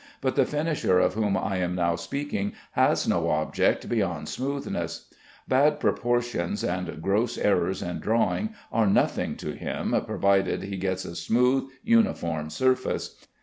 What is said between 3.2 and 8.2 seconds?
object, beyond smoothness. Bad proportions and gross errors in